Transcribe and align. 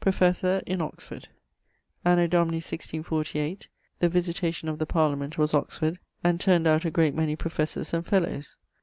<_Professor 0.00 0.62
in 0.62 0.80
Oxford._> 0.80 1.26
Anno 2.02 2.26
Domini 2.26 2.56
<1648> 2.56 3.68
the 3.98 4.08
Visitation 4.08 4.66
of 4.66 4.78
the 4.78 4.86
Parliament 4.86 5.36
was 5.36 5.52
Oxford, 5.52 5.98
and 6.24 6.40
turned 6.40 6.66
out 6.66 6.86
a 6.86 6.90
great 6.90 7.14
many 7.14 7.36
professors 7.36 7.92
and 7.92 8.06
fellowes. 8.06 8.56